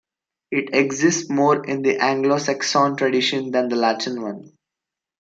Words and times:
It 0.49 0.73
exists 0.73 1.29
more 1.29 1.63
in 1.63 1.83
the 1.83 1.97
Anglo-Saxon 2.01 2.95
tradition 2.95 3.51
than 3.51 3.69
the 3.69 3.75
Latin 3.75 4.19
one. 4.23 4.51